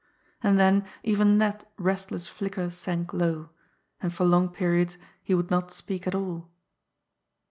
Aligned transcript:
And 0.41 0.57
then 0.59 0.87
even 1.03 1.37
that 1.37 1.69
restless 1.77 2.25
flicker 2.27 2.71
sank 2.71 3.13
low, 3.13 3.51
and 4.01 4.11
for 4.11 4.25
long 4.25 4.49
periods 4.49 4.97
he 5.21 5.35
would 5.35 5.51
not 5.51 5.69
speak 5.69 6.07
at 6.07 6.15
all. 6.15 6.49